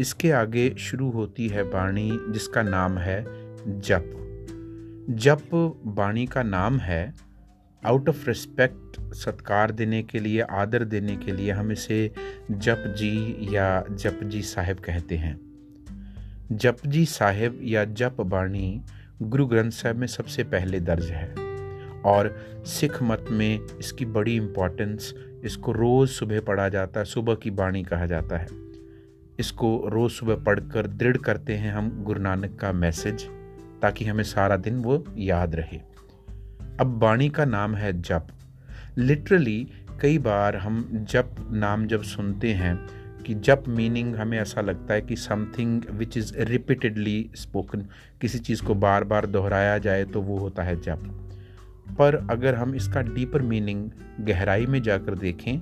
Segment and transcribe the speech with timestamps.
[0.00, 3.22] इसके आगे शुरू होती है बाणी जिसका नाम है
[3.80, 4.14] जप।
[5.10, 5.48] जप
[5.86, 7.14] बाणी का नाम है
[7.82, 12.10] आउट ऑफ़ रिस्पेक्ट सत्कार देने के लिए, आदर देने के लिए हम इसे
[12.50, 15.38] जप जी या जप जी साहिब कहते हैं।
[16.52, 18.82] जप जी साहिब या जप बाणी
[19.22, 21.32] गुरु ग्रंथ साहिब में सबसे पहले दर्ज है
[22.02, 22.34] और
[22.66, 27.82] सिख मत में इसकी बड़ी इम्पोर्टेंस इसको रोज़ सुबह पढ़ा जाता है, सुबह की बाणी
[27.82, 28.67] कहा जाता है।
[29.38, 33.22] इसको रोज़ सुबह पढ़कर दृढ़ करते हैं हम गुरु नानक का मैसेज,
[33.82, 35.80] ताकि हमें सारा दिन वो याद रहे।
[36.80, 38.26] अब बाणी का नाम है जप।
[38.98, 39.68] लिटरली
[40.00, 42.88] कई बार हम जप नाम जब सुनते हैं
[43.26, 47.86] कि जप मीनिंग हमें ऐसा लगता है कि something which is repeatedly spoken
[48.20, 51.28] किसी चीज़ को बार बार दोहराया जाए तो वो होता है जप।
[51.98, 55.60] पर अगर हम इसका डीपर मीनिंग गहराई में जाकर देखें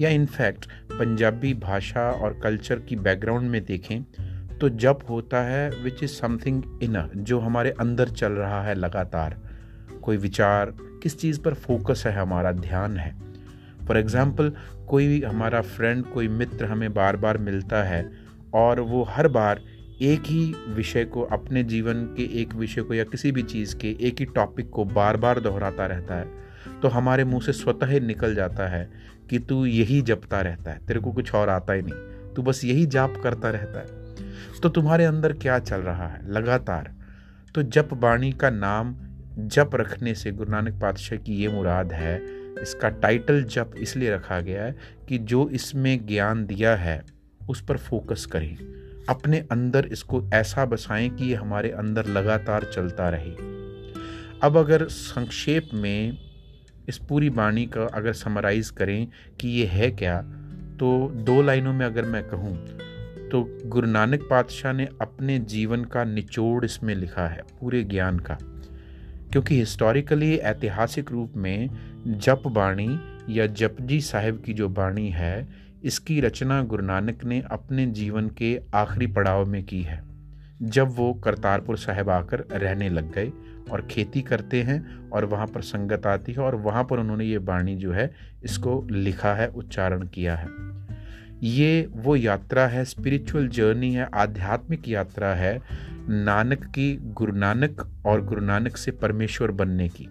[0.00, 4.02] या इनफैक्ट पंजाबी भाषा और कल्चर की बैकग्राउंड में देखें
[4.58, 9.36] तो जप होता है विच इज़ समथिंग इनर जो हमारे अंदर चल रहा है लगातार।
[10.02, 13.14] कोई विचार, किस चीज़ पर फोकस है हमारा, ध्यान है।
[13.86, 14.52] फॉर एग्ज़ाम्पल
[14.88, 18.10] कोई हमारा फ्रेंड कोई मित्र हमें बार बार मिलता है,
[18.54, 19.60] और वो हर बार
[20.02, 23.96] एक ही विषय को, अपने जीवन के एक विषय को या किसी भी चीज़ के
[24.00, 26.26] एक ही टॉपिक को बार बार दोहराता रहता है
[26.82, 28.90] तो हमारे मुँह से स्वतः ही निकल जाता है
[29.30, 32.64] कि तू यही जपता रहता है, तेरे को कुछ और आता ही नहीं। तू बस
[32.64, 33.98] यही जाप करता रहता है।
[34.60, 36.32] तो तुम्हारे अंदर क्या चल रहा है?
[36.32, 36.94] लगातार।
[37.54, 38.96] तो जप बाणी का नाम
[39.38, 42.22] जप रखने से गुरु नानक पातशाह की ये मुराद है,
[42.62, 44.76] इसका टाइटल जप इसलिए रखा गया है
[45.08, 47.04] कि जो इसमें ज्ञान दिया है,
[47.48, 48.56] उस पर फोकस करें।
[49.08, 53.30] अपने अंदर इसको ऐसा बसाएँ कि ये हमारे अंदर लगातार चलता रहे।
[54.42, 56.27] अब अगर संक्षेप में
[56.88, 59.08] इस पूरी बाणी का अगर समराइज करें
[59.40, 60.20] कि ये है क्या
[60.80, 62.56] तो दो लाइनों में अगर मैं कहूँ
[63.28, 68.38] तो गुरु नानक पातशाह ने अपने जीवन का निचोड़ इसमें लिखा है, पूरे ज्ञान का।
[69.32, 71.70] क्योंकि हिस्टोरिकली ऐतिहासिक रूप में
[72.06, 72.88] जप बाणी
[73.30, 75.48] या जपजी साहिब की जो बाणी है,
[75.84, 80.02] इसकी रचना गुरु नानक ने अपने जीवन के आखिरी पड़ाव में की है,
[80.62, 83.32] जब वो करतारपुर साहिब आकर रहने लग गए।
[83.72, 87.36] और खेती करते हैं और वहाँ पर संगत आती है और वहाँ पर उन्होंने ये
[87.36, 88.14] वाणी जो है,
[88.44, 90.48] इसको लिखा है, उच्चारण किया है।
[91.42, 95.62] ये वो यात्रा है स्पिरिचुअल जर्नी है, आध्यात्मिक यात्रा है,
[96.08, 100.08] नानक की गुरु नानक और गुरु नानक से परमेश्वर बनने की।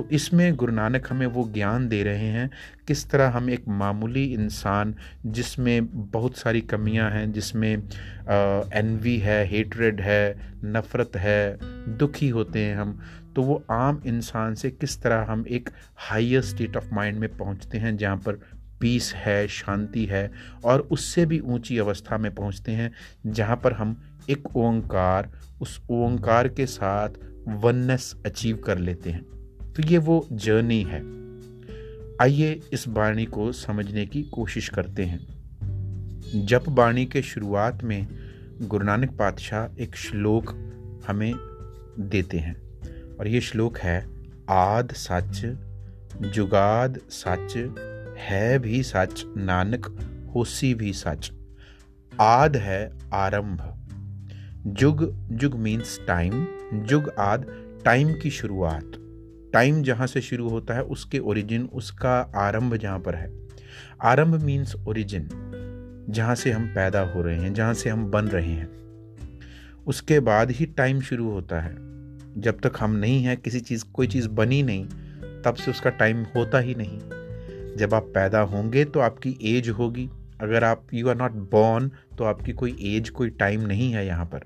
[0.00, 2.48] तो इसमें गुरु नानक हमें वो ज्ञान दे रहे हैं,
[2.88, 4.94] किस तरह हम एक मामूली इंसान,
[5.26, 11.58] जिसमें बहुत सारी कमियाँ हैं, जिसमें एनवी है हेटरेड है, नफ़रत है,
[11.98, 12.98] दुखी होते हैं हम
[13.36, 15.68] तो वो आम इंसान से किस तरह हम एक
[16.08, 18.38] हाइयर स्टेट ऑफ़ माइंड में पहुँचते हैं, जहाँ पर
[18.80, 20.30] पीस है, शांति है,
[20.64, 22.90] और उससे भी ऊँची अवस्था में पहुँचते हैं,
[23.26, 23.96] जहाँ पर हम
[24.30, 25.30] एक ओंकार,
[25.60, 27.08] उस ओंकार के साथ
[27.48, 29.39] वननेस अचीव कर लेते हैं।
[29.76, 31.20] तो ये वो जर्नी है।
[32.22, 35.40] आइए इस बाणी को समझने की कोशिश करते हैं।
[36.46, 38.06] जप बाणी के शुरुआत में
[38.62, 40.50] गुरु नानक पातशाह एक श्लोक
[41.06, 41.34] हमें
[41.98, 42.56] देते हैं
[43.16, 44.06] और ये श्लोक है,
[44.50, 45.56] आद सच,
[46.34, 47.74] जुगाद सच,
[48.18, 49.86] है भी सच, नानक,
[50.34, 51.32] होसी भी सच।
[52.20, 53.76] आद है आरंभ।
[54.66, 57.46] जुग जुग मीन्स टाइम जुग आद
[57.84, 59.09] टाइम की शुरुआत।
[59.52, 63.32] टाइम जहाँ से शुरू होता है, उसके ओरिजिन उसका आरंभ जहाँ पर है।
[64.02, 65.28] आरंभ मीन्स ओरिजिन
[66.10, 68.80] जहाँ से हम पैदा हो रहे हैं, जहाँ से हम बन रहे हैं।
[69.86, 71.76] उसके बाद ही टाइम शुरू होता है।
[72.40, 74.86] जब तक हम नहीं हैं, किसी चीज़, कोई चीज़ बनी नहीं,
[75.42, 77.00] तब से उसका टाइम होता ही नहीं।
[77.76, 82.24] जब आप पैदा होंगे तो आपकी एज होगी। अगर आप यू आर नॉट बॉर्न तो
[82.24, 84.38] आपकी कोई एज कोई टाइम नहीं है यहाँ पर।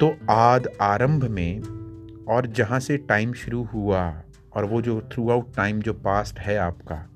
[0.00, 1.83] तो आद आरंभ में
[2.28, 4.22] और जहाँ से टाइम शुरू हुआ
[4.52, 7.10] और वो जो थ्रू आउट टाइम जो पास्ट है आपका,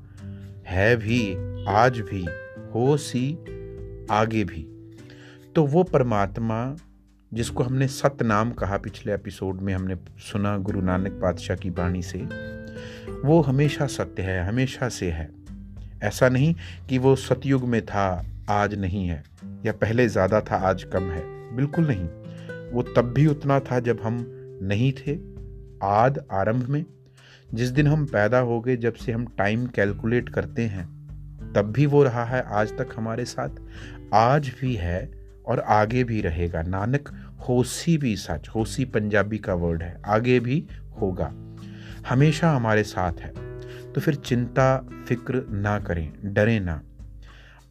[0.66, 1.34] है भी,
[1.68, 2.26] आज भी,
[2.74, 3.32] हो सी,
[4.10, 4.62] आगे भी।
[5.54, 6.76] तो वो परमात्मा,
[7.32, 12.18] जिसको हमने सतनाम कहा पिछले एपिसोड में, हमने सुना गुरु नानक पातशाह की बाणी से,
[13.24, 15.30] वो हमेशा सत्य है, हमेशा से है।
[16.02, 16.54] ऐसा नहीं
[16.88, 19.24] कि वो सतयुग में था, आज नहीं है,
[19.66, 21.22] या पहले ज़्यादा था, आज कम है,
[21.56, 22.08] बिल्कुल नहीं।
[22.72, 25.18] वो तब भी उतना था जब हम नहीं थे,
[25.82, 26.84] आद आरंभ में,
[27.54, 30.98] जिस दिन हम पैदा हो गए जब से हम टाइम कैलकुलेट करते हैं,
[31.56, 33.48] तब भी वो रहा है आज तक हमारे साथ।
[34.14, 35.10] आज भी है
[35.46, 37.08] और आगे भी रहेगा। नानक,
[37.48, 40.66] होसी भी सच, होसी पंजाबी का वर्ड है। आगे भी
[41.00, 41.56] होगा।
[42.08, 43.62] हमेशा हमारे साथ है।
[43.92, 46.82] तो फिर चिंता, फ़िक्र ना करें, डरे ना।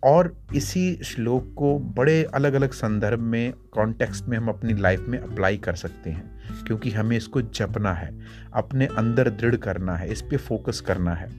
[0.07, 5.19] और इसी श्लोक को बड़े अलग अलग संदर्भ में कॉन्टेक्स्ट में हम अपनी लाइफ में
[5.19, 8.19] अप्लाई कर सकते हैं, क्योंकि हमें इसको जपना है,
[8.53, 11.29] अपने अंदर दृढ़ करना है, इस पर फोकस करना है।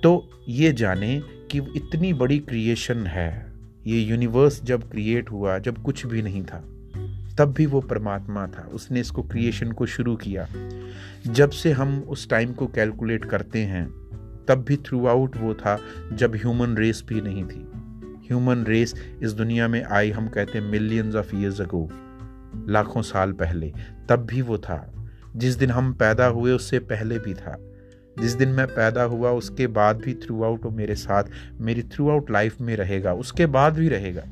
[0.00, 3.52] तो ये जाने कि इतनी बड़ी क्रिएशन है,
[3.86, 6.64] ये यूनिवर्स जब क्रिएट हुआ, जब कुछ भी नहीं था,
[7.38, 10.48] तब भी वो परमात्मा था, उसने इसको क्रिएशन को शुरू किया।
[11.26, 14.01] जब से हम उस टाइम को कैलकुलेट करते हैं
[14.48, 15.80] तब भी थ्रू आउट वो था
[16.12, 17.66] जब ह्यूमन रेस भी नहीं थी।
[18.28, 21.90] ह्यूमन रेस इस दुनिया में आई, हम कहते हैं मिलियंस ऑफ़ ईयर्स अगो
[22.68, 23.72] लाखों साल पहले,
[24.08, 24.92] तब भी वो था।
[25.36, 27.58] जिस दिन हम पैदा हुए, उससे पहले भी था।
[28.20, 31.24] जिस दिन मैं पैदा हुआ, उसके बाद भी थ्रू आउट वो मेरे साथ,
[31.60, 34.22] मेरी थ्रू आउट लाइफ में रहेगा, उसके बाद भी रहेगा।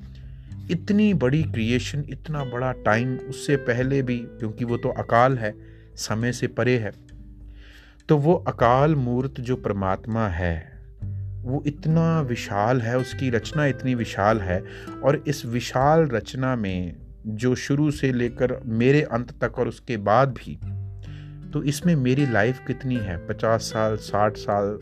[0.71, 5.55] इतनी बड़ी क्रिएशन इतना बड़ा टाइम उससे पहले भी, क्योंकि वो तो अकाल है,
[5.97, 6.93] समय से परे है।
[8.11, 10.73] तो वो अकाल मूर्त जो परमात्मा है,
[11.43, 14.65] वो इतना विशाल है, उसकी रचना इतनी विशाल है
[15.05, 16.97] और इस विशाल रचना में
[17.27, 20.59] जो शुरू से लेकर मेरे अंत तक और उसके बाद भी
[21.51, 23.27] तो इसमें मेरी लाइफ कितनी है?
[23.27, 24.79] पचास साल, साठ साल,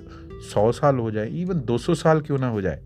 [0.54, 2.82] सौ साल हो जाए, इवन दो सौ साल क्यों ना हो जाए?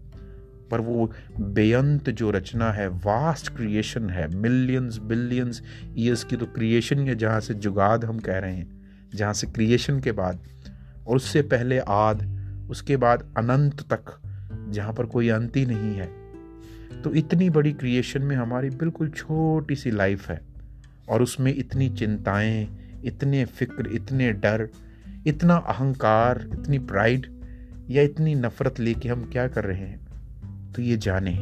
[0.70, 5.62] पर वो बेअंत जो रचना है, वास्ट क्रिएशन है, मिलियंस, बिलियंस
[5.98, 8.81] ईयर्स की तो क्रिएशन है जहाँ से जुगाद हम कह रहे हैं।
[9.14, 10.41] जहाँ से क्रिएशन के बाद
[11.06, 14.20] और उससे पहले आद, उसके बाद अनंत तक,
[14.69, 16.23] जहाँ पर कोई अंत ही नहीं है।
[17.03, 20.41] तो इतनी बड़ी क्रिएशन में हमारी बिल्कुल छोटी सी लाइफ है
[21.09, 22.69] और उसमें इतनी चिंताएँ,
[23.05, 24.69] इतने फ़िक्र, इतने डर,
[25.26, 27.32] इतना अहंकार, इतनी प्राइड
[27.91, 30.00] या इतनी नफरत लेके हम क्या कर रहे हैं?
[30.73, 31.38] तो ये जाने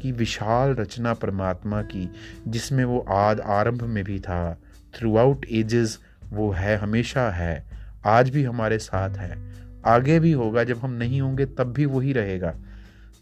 [0.00, 2.10] कि विशाल रचना परमात्मा की,
[2.48, 4.58] जिसमें वो आद आरंभ में भी था
[4.94, 5.98] थ्रू आउट एजेस
[6.32, 7.64] वो है, हमेशा है,
[8.06, 9.52] आज भी हमारे साथ है।
[9.86, 12.54] आगे भी होगा, जब हम नहीं होंगे, तब भी वही रहेगा।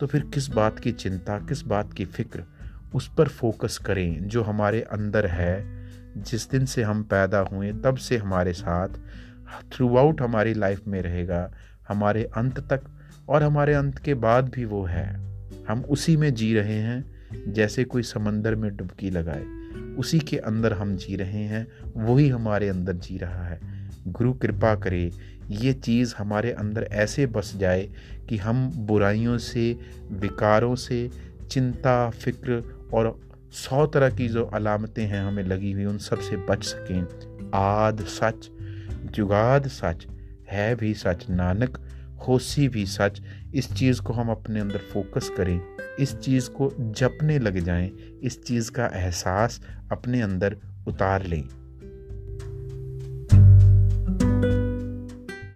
[0.01, 2.45] तो फिर किस बात की चिंता, किस बात की फ़िक्र,
[2.95, 5.81] उस पर फोकस करें, जो हमारे अंदर है।
[6.17, 8.89] जिस दिन से हम पैदा हुए, तब से हमारे साथ
[9.73, 11.53] थ्रू आउट हमारी लाइफ में रहेगा,
[11.89, 12.81] हमारे अंत तक,
[13.29, 15.21] और हमारे अंत के बाद भी वो है।
[15.69, 17.05] हम उसी में जी रहे हैं,
[17.53, 19.60] जैसे कोई समंदर में डुबकी लगाए।
[19.99, 23.61] उसी के अंदर हम जी रहे हैं, वही हमारे अंदर जी रहा है।
[24.09, 25.11] गुरु कृपा करे,
[25.49, 27.89] ये चीज़ हमारे अंदर ऐसे बस जाए
[28.29, 29.79] कि हम बुराइयों से,
[30.11, 31.11] विकारों से,
[31.51, 33.21] चिंता, फ़िक्र और
[33.53, 37.07] सौ तरह की जो अलामतें हैं हमें लगी हुई, उन सबसे बच सकें।
[37.55, 38.51] आद सच,
[39.05, 40.07] जुगाद सच,
[40.49, 41.79] है भी सच, नानक
[42.29, 43.23] होसी भी सच।
[43.55, 45.61] इस चीज़ को हम अपने अंदर फोकस करें।
[46.01, 47.91] इस चीज़ को जपने लग जाएँ।
[48.23, 49.61] इस चीज़ का एहसास
[49.93, 50.57] अपने अंदर
[50.89, 51.49] उतार लें।